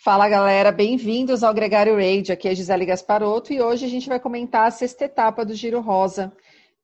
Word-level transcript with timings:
Fala 0.00 0.28
galera, 0.28 0.70
bem-vindos 0.70 1.42
ao 1.42 1.52
Gregário 1.52 1.96
Rage. 1.96 2.30
Aqui 2.30 2.46
é 2.46 2.54
Gisele 2.54 2.86
Gasparotto 2.86 3.52
e 3.52 3.60
hoje 3.60 3.84
a 3.84 3.88
gente 3.88 4.08
vai 4.08 4.20
comentar 4.20 4.68
a 4.68 4.70
sexta 4.70 5.06
etapa 5.06 5.44
do 5.44 5.52
Giro 5.54 5.80
Rosa, 5.80 6.32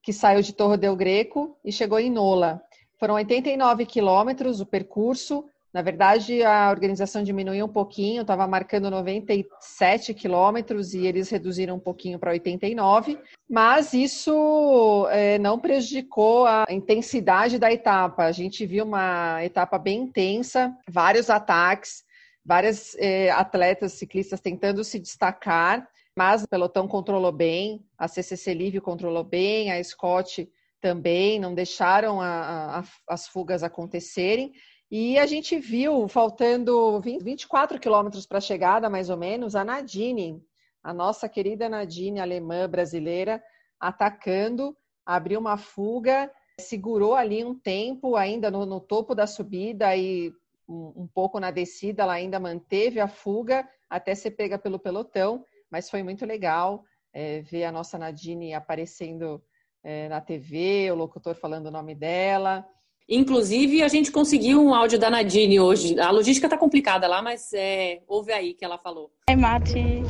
que 0.02 0.12
saiu 0.12 0.42
de 0.42 0.52
Torre 0.52 0.76
del 0.76 0.96
Greco 0.96 1.56
e 1.64 1.70
chegou 1.70 2.00
em 2.00 2.10
Nola. 2.10 2.60
Foram 2.98 3.14
89 3.14 3.86
quilômetros 3.86 4.60
o 4.60 4.66
percurso. 4.66 5.44
Na 5.72 5.80
verdade, 5.80 6.42
a 6.42 6.68
organização 6.70 7.22
diminuiu 7.22 7.66
um 7.66 7.72
pouquinho, 7.72 8.22
estava 8.22 8.48
marcando 8.48 8.90
97 8.90 10.12
quilômetros 10.12 10.92
e 10.92 11.06
eles 11.06 11.30
reduziram 11.30 11.76
um 11.76 11.80
pouquinho 11.80 12.18
para 12.18 12.32
89, 12.32 13.16
mas 13.48 13.94
isso 13.94 15.06
é, 15.12 15.38
não 15.38 15.56
prejudicou 15.60 16.46
a 16.46 16.66
intensidade 16.68 17.60
da 17.60 17.72
etapa. 17.72 18.24
A 18.24 18.32
gente 18.32 18.66
viu 18.66 18.84
uma 18.84 19.38
etapa 19.44 19.78
bem 19.78 20.00
intensa, 20.00 20.76
vários 20.90 21.30
ataques 21.30 22.02
várias 22.44 22.94
eh, 22.98 23.30
atletas 23.30 23.92
ciclistas 23.94 24.40
tentando 24.40 24.84
se 24.84 24.98
destacar, 24.98 25.88
mas 26.16 26.44
o 26.44 26.48
pelotão 26.48 26.86
controlou 26.86 27.32
bem, 27.32 27.84
a 27.98 28.06
CCC 28.06 28.54
Livre 28.54 28.80
controlou 28.80 29.24
bem, 29.24 29.72
a 29.72 29.82
Scott 29.82 30.48
também, 30.80 31.40
não 31.40 31.54
deixaram 31.54 32.20
a, 32.20 32.80
a, 32.80 32.84
as 33.08 33.26
fugas 33.26 33.62
acontecerem. 33.62 34.52
E 34.90 35.18
a 35.18 35.26
gente 35.26 35.58
viu, 35.58 36.06
faltando 36.06 37.00
20, 37.00 37.24
24 37.24 37.80
quilômetros 37.80 38.26
para 38.26 38.38
a 38.38 38.40
chegada, 38.40 38.90
mais 38.90 39.08
ou 39.08 39.16
menos, 39.16 39.56
a 39.56 39.64
Nadine, 39.64 40.42
a 40.82 40.92
nossa 40.92 41.28
querida 41.28 41.68
Nadine, 41.68 42.20
alemã 42.20 42.68
brasileira, 42.68 43.42
atacando, 43.80 44.76
abriu 45.04 45.40
uma 45.40 45.56
fuga, 45.56 46.30
segurou 46.60 47.14
ali 47.14 47.44
um 47.44 47.58
tempo 47.58 48.14
ainda 48.14 48.50
no, 48.50 48.64
no 48.66 48.80
topo 48.80 49.14
da 49.14 49.26
subida 49.26 49.96
e 49.96 50.32
um, 50.68 51.02
um 51.02 51.06
pouco 51.06 51.38
na 51.38 51.50
descida, 51.50 52.02
ela 52.02 52.14
ainda 52.14 52.40
manteve 52.40 53.00
a 53.00 53.08
fuga 53.08 53.68
até 53.88 54.14
ser 54.14 54.32
pega 54.32 54.58
pelo 54.58 54.78
pelotão, 54.78 55.44
mas 55.70 55.90
foi 55.90 56.02
muito 56.02 56.24
legal 56.26 56.84
é, 57.12 57.40
ver 57.42 57.64
a 57.64 57.72
nossa 57.72 57.96
Nadine 57.96 58.54
aparecendo 58.54 59.42
é, 59.82 60.08
na 60.08 60.20
TV, 60.20 60.90
o 60.90 60.94
locutor 60.94 61.34
falando 61.34 61.66
o 61.66 61.70
nome 61.70 61.94
dela. 61.94 62.66
Inclusive, 63.08 63.82
a 63.82 63.88
gente 63.88 64.10
conseguiu 64.10 64.62
um 64.64 64.74
áudio 64.74 64.98
da 64.98 65.10
Nadine 65.10 65.60
hoje. 65.60 65.98
A 66.00 66.10
logística 66.10 66.46
está 66.46 66.56
complicada 66.56 67.06
lá, 67.06 67.20
mas 67.20 67.52
é, 67.52 68.00
ouve 68.08 68.32
aí 68.32 68.54
que 68.54 68.64
ela 68.64 68.78
falou. 68.78 69.10
Hi, 69.28 69.36
Marty. 69.36 70.02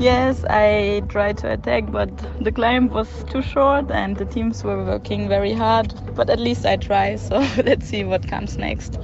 Yes, 0.00 0.44
I 0.48 1.02
tried 1.08 1.36
to 1.38 1.52
attack, 1.52 1.90
but 1.90 2.08
the 2.42 2.50
climb 2.50 2.88
was 2.88 3.08
too 3.24 3.42
short 3.42 3.90
and 3.90 4.16
the 4.16 4.24
teams 4.24 4.64
were 4.64 4.82
working 4.82 5.28
very 5.28 5.52
hard. 5.52 5.92
But 6.14 6.30
at 6.30 6.38
least 6.38 6.64
I 6.64 6.76
try, 6.76 7.16
so 7.16 7.40
let's 7.64 7.86
see 7.86 8.04
what 8.04 8.26
comes 8.26 8.56
next. 8.56 8.98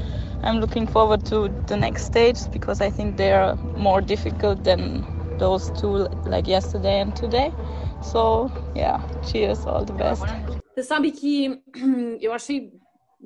I'm 0.46 0.60
looking 0.60 0.86
forward 0.86 1.26
to 1.26 1.48
the 1.66 1.76
next 1.76 2.04
stage 2.04 2.38
because 2.52 2.80
I 2.80 2.88
think 2.88 3.16
they 3.16 3.32
are 3.32 3.56
more 3.76 4.00
difficult 4.00 4.62
than 4.62 5.04
those 5.38 5.70
two 5.80 6.08
like 6.24 6.46
yesterday 6.46 7.00
and 7.00 7.14
today. 7.16 7.52
So, 8.00 8.50
yeah, 8.74 9.00
cheers, 9.28 9.66
all 9.66 9.84
the 9.84 9.92
best. 9.92 10.24
Sabe 10.82 11.10
que 11.10 11.62
eu 12.20 12.32
achei 12.32 12.70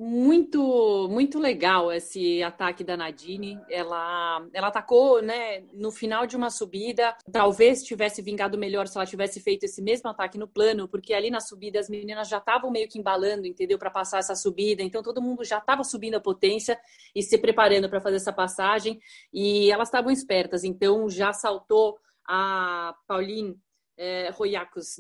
muito 0.03 1.09
muito 1.11 1.39
legal 1.39 1.93
esse 1.93 2.43
ataque 2.43 2.83
da 2.83 2.97
Nadine. 2.97 3.61
Ela 3.69 4.47
ela 4.55 4.69
atacou, 4.69 5.21
né, 5.21 5.61
no 5.75 5.93
final 5.93 6.27
de 6.27 6.35
uma 6.37 6.49
subida. 6.49 7.15
Talvez 7.31 7.85
tivesse 7.85 8.23
vingado 8.23 8.57
melhor 8.57 8.89
se 8.89 8.97
ela 8.97 9.05
tivesse 9.05 9.41
feito 9.41 9.65
esse 9.65 9.83
mesmo 9.83 10.09
ataque 10.09 10.39
no 10.39 10.49
plano, 10.49 10.89
porque 10.89 11.13
ali 11.13 11.29
na 11.29 11.41
subida 11.41 11.79
as 11.79 11.91
meninas 11.91 12.29
já 12.29 12.39
estavam 12.39 12.71
meio 12.71 12.89
que 12.89 12.99
embalando, 12.99 13.47
entendeu, 13.47 13.79
para 13.79 13.91
passar 13.91 14.21
essa 14.21 14.35
subida. 14.35 14.83
Então 14.83 15.03
todo 15.03 15.21
mundo 15.21 15.45
já 15.45 15.59
estava 15.59 15.85
subindo 15.85 16.15
a 16.15 16.21
potência 16.21 16.81
e 17.15 17.23
se 17.23 17.37
preparando 17.37 17.91
para 17.91 18.01
fazer 18.01 18.17
essa 18.17 18.33
passagem. 18.33 18.99
E 19.31 19.71
elas 19.71 19.89
estavam 19.89 20.11
espertas, 20.11 20.65
então 20.65 21.11
já 21.11 21.35
saltou 21.35 21.99
a 22.27 22.95
Pauline 23.07 23.59
é, 24.01 24.31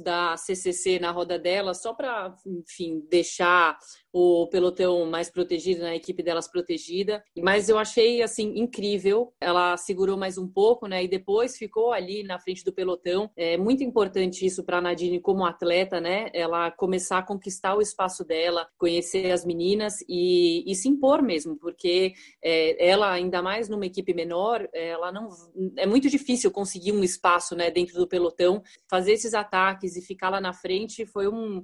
da 0.05 0.37
CCC 0.37 0.98
na 0.98 1.11
roda 1.11 1.39
dela, 1.39 1.73
só 1.73 1.95
para, 1.95 2.34
enfim, 2.47 3.03
deixar 3.09 3.78
o 4.12 4.47
pelotão 4.49 5.06
mais 5.06 5.31
protegido, 5.31 5.83
né, 5.83 5.97
equipe 5.97 6.22
delas 6.22 6.49
protegida. 6.49 7.22
Mas 7.39 7.69
eu 7.69 7.78
achei 7.78 8.22
assim 8.22 8.59
incrível. 8.59 9.33
Ela 9.41 9.77
segurou 9.77 10.19
mais 10.19 10.37
um 10.37 10.47
pouco, 10.47 10.87
né, 10.87 11.03
e 11.05 11.09
depois 11.09 11.56
ficou 11.56 11.93
ali 11.93 12.22
na 12.22 12.39
frente 12.39 12.65
do 12.65 12.72
pelotão. 12.72 13.31
É 13.37 13.56
muito 13.56 13.83
importante 13.83 14.44
isso 14.44 14.65
para 14.65 14.78
a 14.78 14.83
Nadine 14.83 15.21
como 15.21 15.47
atleta, 15.47 16.00
né? 16.00 16.28
Ela 16.34 16.71
começar 16.71 17.19
a 17.19 17.22
conquistar 17.22 17.75
o 17.77 17.81
espaço 17.81 18.25
dela, 18.25 18.69
conhecer 18.77 19.31
as 19.31 19.47
meninas 19.47 19.94
e, 20.09 20.71
e 20.71 20.75
se 20.75 20.89
impor 20.89 21.22
mesmo, 21.22 21.56
porque 21.56 22.12
é, 22.43 22.89
ela 22.91 23.10
ainda 23.10 23.41
mais 23.41 23.69
numa 23.69 23.87
equipe 23.87 24.12
menor, 24.12 24.69
ela 24.75 25.12
não 25.12 25.28
é 25.77 25.87
muito 25.87 26.10
difícil 26.10 26.50
conseguir 26.50 26.93
um 26.93 27.05
espaço, 27.05 27.55
né, 27.55 27.71
dentro 27.71 27.94
do 27.94 28.09
pelotão. 28.09 28.62
Fazer 28.91 29.12
esses 29.12 29.33
ataques 29.33 29.97
e 29.97 30.03
ficar 30.03 30.28
lá 30.28 30.41
na 30.41 30.53
frente 30.53 31.06
foi 31.06 31.28
um 31.28 31.62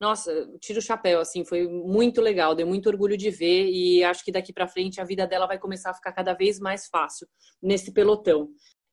nossa, 0.00 0.32
tiro 0.60 0.80
o 0.80 0.82
chapéu, 0.82 1.20
assim, 1.20 1.44
foi 1.44 1.68
muito 1.68 2.20
legal, 2.20 2.56
deu 2.56 2.66
muito 2.66 2.88
orgulho 2.88 3.16
de 3.16 3.30
ver 3.30 3.70
e 3.70 4.02
acho 4.02 4.24
que 4.24 4.32
daqui 4.32 4.52
para 4.52 4.66
frente 4.66 5.00
a 5.00 5.04
vida 5.04 5.28
dela 5.28 5.46
vai 5.46 5.60
começar 5.60 5.90
a 5.90 5.94
ficar 5.94 6.10
cada 6.12 6.34
vez 6.34 6.58
mais 6.58 6.88
fácil 6.88 7.28
nesse 7.62 7.92
pelotão. 7.92 8.48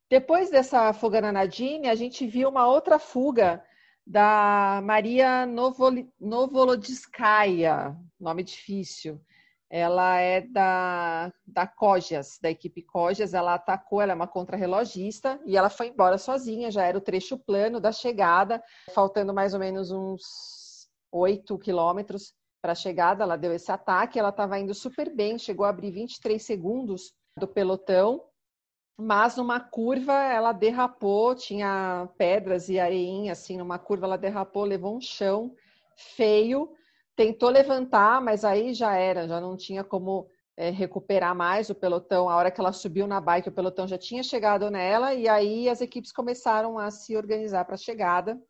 Depois 0.07 0.51
dessa 0.51 0.93
fuga 0.93 1.19
na 1.19 1.31
Nadine, 1.31 1.87
a 1.87 1.95
gente 1.95 2.27
viu 2.27 2.47
uma 2.49 2.67
outra 2.67 2.99
fuga 2.99 3.59
da 4.05 4.81
Maria 4.83 5.47
Novolodskaya, 6.19 7.95
nome 8.19 8.43
difícil. 8.43 9.19
Ela 9.69 10.19
é 10.19 10.41
da, 10.41 11.31
da 11.45 11.67
Cojas, 11.67 12.39
da 12.41 12.49
equipe 12.49 12.81
Cojas. 12.81 13.33
Ela 13.33 13.53
atacou, 13.53 14.01
ela 14.01 14.13
é 14.13 14.15
uma 14.15 14.27
contrarrelogista 14.27 15.39
e 15.45 15.55
ela 15.55 15.69
foi 15.69 15.87
embora 15.87 16.17
sozinha. 16.17 16.71
Já 16.71 16.85
era 16.85 16.97
o 16.97 17.01
trecho 17.01 17.37
plano 17.37 17.79
da 17.79 17.91
chegada, 17.91 18.63
faltando 18.93 19.33
mais 19.33 19.53
ou 19.53 19.59
menos 19.59 19.91
uns 19.91 20.89
8 21.11 21.57
quilômetros 21.59 22.33
para 22.61 22.73
a 22.73 22.75
chegada, 22.75 23.23
ela 23.23 23.37
deu 23.37 23.53
esse 23.53 23.71
ataque, 23.71 24.19
ela 24.19 24.29
estava 24.29 24.59
indo 24.59 24.73
super 24.73 25.13
bem, 25.13 25.37
chegou 25.37 25.65
a 25.65 25.69
abrir 25.69 25.91
23 25.91 26.43
segundos 26.43 27.13
do 27.37 27.47
pelotão, 27.47 28.23
mas 28.97 29.37
numa 29.37 29.59
curva 29.59 30.13
ela 30.13 30.51
derrapou, 30.51 31.33
tinha 31.35 32.09
pedras 32.17 32.67
e 32.67 32.77
areinha, 32.77 33.31
assim, 33.31 33.57
numa 33.57 33.79
curva 33.79 34.05
ela 34.05 34.17
derrapou, 34.17 34.65
levou 34.65 34.95
um 34.95 35.01
chão 35.01 35.55
feio, 35.95 36.69
tentou 37.19 37.49
levantar, 37.49 38.21
mas 38.21 38.45
aí 38.45 38.73
já 38.73 38.95
era, 38.95 39.27
já 39.27 39.41
não 39.41 39.57
tinha 39.57 39.83
como 39.83 40.29
é, 40.55 40.69
recuperar 40.69 41.35
mais 41.35 41.69
o 41.69 41.75
pelotão. 41.75 42.29
A 42.29 42.35
hora 42.37 42.49
que 42.49 42.61
ela 42.61 42.71
subiu 42.71 43.05
na 43.07 43.19
bike, 43.19 43.49
o 43.49 43.51
pelotão 43.51 43.85
já 43.85 43.97
tinha 43.97 44.23
chegado 44.23 44.71
nela, 44.71 45.13
e 45.13 45.27
aí 45.27 45.67
as 45.67 45.81
equipes 45.81 46.13
começaram 46.13 46.79
a 46.79 46.89
se 46.89 47.17
organizar 47.17 47.65
para 47.65 47.75
a 47.75 47.77
chegada. 47.77 48.41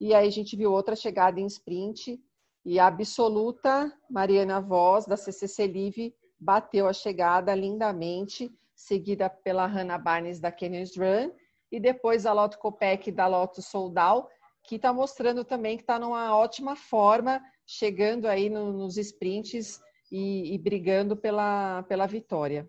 E 0.00 0.14
aí 0.14 0.28
a 0.28 0.30
gente 0.30 0.54
viu 0.54 0.70
outra 0.70 0.94
chegada 0.94 1.40
em 1.40 1.46
sprint 1.46 2.20
e 2.64 2.78
a 2.78 2.86
absoluta 2.86 3.92
Mariana 4.08 4.60
Voz, 4.60 5.06
da 5.06 5.16
CCC 5.16 5.66
Live, 5.66 6.14
bateu 6.38 6.86
a 6.86 6.92
chegada 6.92 7.52
lindamente, 7.52 8.48
seguida 8.76 9.28
pela 9.28 9.66
Hannah 9.66 9.98
Barnes, 9.98 10.38
da 10.38 10.52
Canyons 10.52 10.96
Run, 10.96 11.32
e 11.68 11.80
depois 11.80 12.26
a 12.26 12.32
Lotto 12.32 12.60
Copec, 12.60 13.10
da 13.10 13.26
Lotto 13.26 13.60
Soldal, 13.60 14.28
que 14.62 14.76
está 14.76 14.92
mostrando 14.92 15.44
também 15.44 15.76
que 15.76 15.82
está 15.82 15.98
numa 15.98 16.36
ótima 16.36 16.76
forma, 16.76 17.42
chegando 17.66 18.26
aí 18.26 18.48
no, 18.48 18.72
nos 18.72 18.96
sprints 18.96 19.80
e, 20.10 20.54
e 20.54 20.58
brigando 20.58 21.16
pela, 21.16 21.82
pela 21.84 22.06
vitória. 22.06 22.68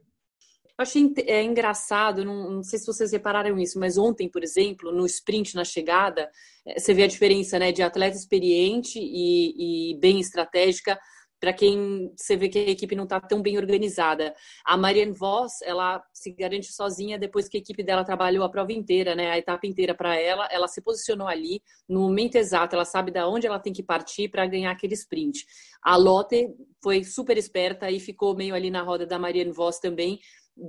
Eu 0.78 0.83
achei 0.83 1.13
é, 1.25 1.41
engraçado, 1.41 2.25
não, 2.25 2.51
não, 2.51 2.63
sei 2.63 2.78
se 2.78 2.85
vocês 2.85 3.13
repararam 3.13 3.57
isso, 3.57 3.79
mas 3.79 3.97
ontem, 3.97 4.29
por 4.29 4.44
exemplo, 4.44 4.91
no 4.91 5.06
sprint, 5.06 5.56
na 5.56 5.63
chegada, 5.63 6.29
é, 6.66 6.78
você 6.78 6.94
vê 6.94 7.03
a 7.03 7.07
diferença 7.07 7.57
né, 7.57 7.72
de 7.72 7.81
atleta 7.81 8.17
experiente 8.17 9.00
e, 9.00 9.91
e 9.91 9.97
bem 10.00 10.19
estratégica 10.19 11.00
para 11.45 11.53
quem 11.53 12.11
você 12.17 12.35
vê 12.35 12.50
que 12.50 12.57
a 12.57 12.72
equipe 12.72 12.95
não 12.95 13.03
está 13.03 13.22
tão 13.22 13.39
bem 13.39 13.56
organizada. 13.56 14.33
A 14.66 14.75
Marianne 14.75 15.11
Voss, 15.11 15.61
ela 15.61 16.03
se 16.11 16.31
garante 16.31 16.73
sozinha 16.73 17.19
depois 17.19 17.47
que 17.47 17.56
a 17.56 17.59
equipe 17.59 17.83
dela 17.83 18.03
trabalhou 18.03 18.44
a 18.44 18.50
prova 18.50 18.74
inteira, 18.74 19.13
né, 19.13 19.30
a 19.30 19.38
etapa 19.38 19.68
inteira 19.68 19.94
para 19.94 20.19
ela, 20.19 20.47
ela 20.51 20.68
se 20.68 20.81
posicionou 20.81 21.27
ali 21.27 21.62
no 21.88 22.00
momento 22.00 22.33
exato, 22.36 22.74
ela 22.74 22.83
sabe 22.83 23.12
da 23.12 23.30
onde 23.30 23.45
ela 23.45 23.59
tem 23.59 23.71
que 23.71 23.83
partir 23.83 24.27
para 24.27 24.47
ganhar 24.47 24.71
aquele 24.71 24.95
sprint. 24.95 25.45
A 25.83 25.95
Lotte 25.95 26.47
foi 26.81 27.03
super 27.03 27.38
esperta 27.38 27.91
e 27.91 28.00
ficou 28.00 28.36
meio 28.36 28.56
ali 28.56 28.71
na 28.71 28.81
roda 28.81 29.06
da 29.06 29.19
Marianne 29.19 29.51
Voss 29.51 29.77
também, 29.77 30.19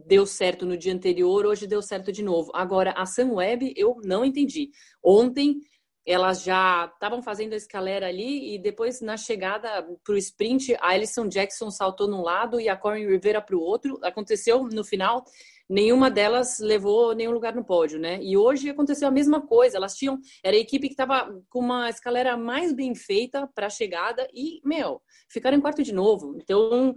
deu 0.06 0.26
certo 0.26 0.66
no 0.66 0.76
dia 0.76 0.92
anterior, 0.92 1.46
hoje 1.46 1.66
deu 1.66 1.80
certo 1.80 2.12
de 2.12 2.22
novo. 2.22 2.50
Agora, 2.54 2.92
a 2.98 3.06
Sunweb 3.06 3.72
eu 3.78 3.96
não 4.04 4.26
entendi. 4.26 4.68
Ontem 5.02 5.58
elas 6.06 6.44
já 6.44 6.88
estavam 6.94 7.20
fazendo 7.20 7.52
a 7.52 7.56
escalera 7.56 8.06
ali 8.06 8.54
e 8.54 8.58
depois 8.58 9.00
na 9.00 9.16
chegada 9.16 9.82
para 10.04 10.14
o 10.14 10.16
sprint, 10.16 10.74
a 10.76 10.90
Alison 10.90 11.26
Jackson 11.26 11.68
saltou 11.70 12.06
num 12.06 12.22
lado 12.22 12.60
e 12.60 12.68
a 12.68 12.76
Corin 12.76 13.08
Rivera 13.08 13.42
para 13.42 13.56
o 13.56 13.60
outro. 13.60 13.98
Aconteceu 14.02 14.62
no 14.64 14.84
final, 14.84 15.24
nenhuma 15.68 16.08
delas 16.08 16.60
levou 16.60 17.12
nenhum 17.12 17.32
lugar 17.32 17.56
no 17.56 17.64
pódio, 17.64 17.98
né? 17.98 18.20
E 18.22 18.36
hoje 18.36 18.70
aconteceu 18.70 19.08
a 19.08 19.10
mesma 19.10 19.44
coisa. 19.44 19.76
Elas 19.76 19.96
tinham, 19.96 20.16
era 20.44 20.56
a 20.56 20.60
equipe 20.60 20.86
que 20.86 20.94
estava 20.94 21.28
com 21.50 21.58
uma 21.58 21.90
escalera 21.90 22.36
mais 22.36 22.72
bem 22.72 22.94
feita 22.94 23.48
para 23.52 23.66
a 23.66 23.70
chegada 23.70 24.28
e, 24.32 24.60
meu, 24.64 25.02
ficaram 25.28 25.58
em 25.58 25.60
quarto 25.60 25.82
de 25.82 25.92
novo. 25.92 26.36
Então, 26.40 26.94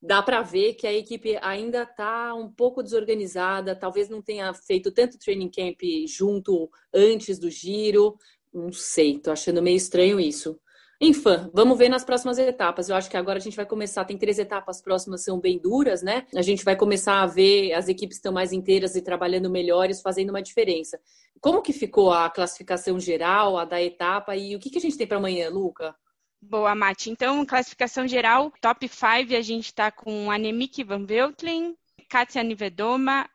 dá 0.00 0.22
para 0.22 0.42
ver 0.42 0.74
que 0.74 0.86
a 0.86 0.92
equipe 0.92 1.36
ainda 1.42 1.82
está 1.82 2.34
um 2.34 2.50
pouco 2.50 2.82
desorganizada, 2.82 3.74
talvez 3.74 4.08
não 4.08 4.22
tenha 4.22 4.52
feito 4.54 4.92
tanto 4.92 5.18
training 5.18 5.50
camp 5.50 5.80
junto 6.06 6.70
antes 6.94 7.38
do 7.38 7.50
giro. 7.50 8.16
Não 8.52 8.72
sei, 8.72 9.18
tô 9.18 9.30
achando 9.30 9.62
meio 9.62 9.76
estranho 9.76 10.18
isso. 10.18 10.58
Enfim, 11.00 11.48
vamos 11.54 11.78
ver 11.78 11.88
nas 11.88 12.04
próximas 12.04 12.38
etapas. 12.38 12.88
Eu 12.88 12.96
acho 12.96 13.08
que 13.08 13.16
agora 13.16 13.38
a 13.38 13.40
gente 13.40 13.56
vai 13.56 13.64
começar, 13.64 14.04
tem 14.04 14.18
três 14.18 14.36
etapas 14.36 14.82
próximas, 14.82 15.22
são 15.22 15.38
bem 15.38 15.56
duras, 15.56 16.02
né? 16.02 16.26
A 16.34 16.42
gente 16.42 16.64
vai 16.64 16.74
começar 16.74 17.22
a 17.22 17.26
ver 17.26 17.72
as 17.72 17.88
equipes 17.88 18.16
estão 18.16 18.32
mais 18.32 18.52
inteiras 18.52 18.96
e 18.96 19.02
trabalhando 19.02 19.48
melhores, 19.48 20.00
fazendo 20.00 20.30
uma 20.30 20.42
diferença. 20.42 20.98
Como 21.40 21.62
que 21.62 21.72
ficou 21.72 22.12
a 22.12 22.28
classificação 22.28 22.98
geral, 22.98 23.56
a 23.56 23.64
da 23.64 23.80
etapa 23.80 24.34
e 24.36 24.56
o 24.56 24.58
que, 24.58 24.70
que 24.70 24.78
a 24.78 24.80
gente 24.80 24.96
tem 24.96 25.06
para 25.06 25.18
amanhã, 25.18 25.48
Luca? 25.48 25.94
Boa, 26.40 26.74
Mati. 26.74 27.10
Então, 27.10 27.44
classificação 27.44 28.06
geral, 28.06 28.52
top 28.60 28.88
5, 28.88 29.34
a 29.34 29.42
gente 29.42 29.66
está 29.66 29.90
com 29.90 30.30
Annemiek 30.30 30.84
van 30.84 31.04
Vleuten, 31.04 31.76
Katia 32.08 32.42
Nivedoma, 32.44 33.28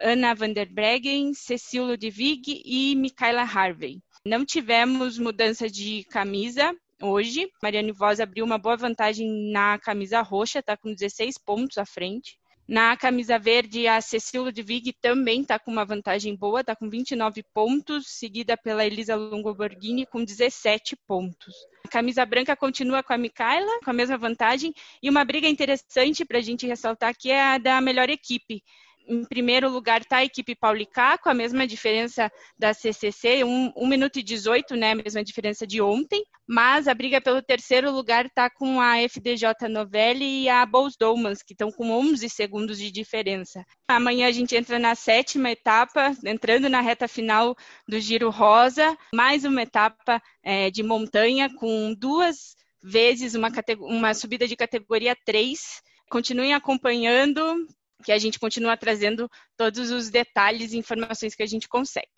Ana 0.00 0.32
van 0.32 0.52
der 0.52 0.66
Breggen, 0.66 1.34
Cecil 1.34 1.84
Ludwig 1.84 2.62
e 2.64 2.94
Michaela 2.94 3.42
Harvey. 3.42 4.00
Não 4.24 4.44
tivemos 4.44 5.18
mudança 5.18 5.68
de 5.68 6.04
camisa 6.04 6.74
hoje. 7.02 7.50
Mariane 7.60 7.92
Voz 7.92 8.20
abriu 8.20 8.44
uma 8.44 8.58
boa 8.58 8.76
vantagem 8.76 9.50
na 9.50 9.78
camisa 9.78 10.22
roxa, 10.22 10.60
está 10.60 10.76
com 10.76 10.94
16 10.94 11.38
pontos 11.38 11.78
à 11.78 11.84
frente. 11.84 12.38
Na 12.68 12.96
camisa 12.96 13.38
verde, 13.38 13.86
a 13.86 14.00
Cecil 14.00 14.42
Ludwig 14.42 14.92
também 15.00 15.42
está 15.42 15.56
com 15.56 15.70
uma 15.70 15.84
vantagem 15.84 16.34
boa, 16.34 16.62
está 16.62 16.74
com 16.74 16.90
29 16.90 17.44
pontos, 17.54 18.08
seguida 18.08 18.56
pela 18.56 18.84
Elisa 18.84 19.14
Longoborghini 19.14 20.04
com 20.04 20.24
17 20.24 20.96
pontos. 21.06 21.54
A 21.84 21.88
camisa 21.88 22.26
branca 22.26 22.56
continua 22.56 23.04
com 23.04 23.12
a 23.12 23.18
Micaela, 23.18 23.78
com 23.84 23.90
a 23.90 23.92
mesma 23.92 24.18
vantagem, 24.18 24.74
e 25.00 25.08
uma 25.08 25.24
briga 25.24 25.46
interessante 25.46 26.24
para 26.24 26.38
a 26.38 26.42
gente 26.42 26.66
ressaltar 26.66 27.10
aqui 27.10 27.30
é 27.30 27.40
a 27.40 27.58
da 27.58 27.80
melhor 27.80 28.10
equipe. 28.10 28.64
Em 29.06 29.24
primeiro 29.24 29.70
lugar 29.70 30.00
está 30.00 30.18
a 30.18 30.24
equipe 30.24 30.54
Paulicá, 30.54 31.16
com 31.18 31.28
a 31.28 31.34
mesma 31.34 31.66
diferença 31.66 32.30
da 32.58 32.74
CCC, 32.74 33.44
1, 33.44 33.72
1 33.76 33.86
minuto 33.86 34.18
e 34.18 34.22
18, 34.22 34.74
né, 34.74 34.92
a 34.92 34.94
mesma 34.96 35.22
diferença 35.22 35.66
de 35.66 35.80
ontem. 35.80 36.24
Mas 36.46 36.86
a 36.86 36.94
briga 36.94 37.20
pelo 37.20 37.42
terceiro 37.42 37.90
lugar 37.90 38.26
está 38.26 38.48
com 38.48 38.80
a 38.80 38.98
FDJ 39.02 39.68
Novelli 39.68 40.42
e 40.42 40.48
a 40.48 40.64
Bowles 40.64 40.96
Dolmans, 40.98 41.42
que 41.42 41.54
estão 41.54 41.70
com 41.70 41.90
11 41.90 42.28
segundos 42.28 42.78
de 42.78 42.90
diferença. 42.90 43.64
Amanhã 43.88 44.28
a 44.28 44.32
gente 44.32 44.56
entra 44.56 44.78
na 44.78 44.94
sétima 44.94 45.50
etapa, 45.50 46.12
entrando 46.24 46.68
na 46.68 46.80
reta 46.80 47.08
final 47.08 47.56
do 47.88 48.00
Giro 48.00 48.30
Rosa, 48.30 48.96
mais 49.12 49.44
uma 49.44 49.62
etapa 49.62 50.22
é, 50.42 50.70
de 50.70 50.82
montanha 50.82 51.52
com 51.54 51.94
duas 51.94 52.56
vezes 52.82 53.34
uma, 53.34 53.48
uma 53.80 54.14
subida 54.14 54.46
de 54.46 54.54
categoria 54.54 55.16
3. 55.24 55.82
Continuem 56.08 56.54
acompanhando, 56.54 57.66
que 58.04 58.12
a 58.12 58.18
gente 58.18 58.38
continua 58.38 58.76
trazendo 58.76 59.28
todos 59.56 59.90
os 59.90 60.10
detalhes 60.10 60.72
e 60.72 60.78
informações 60.78 61.34
que 61.34 61.42
a 61.42 61.46
gente 61.46 61.68
consegue. 61.68 62.08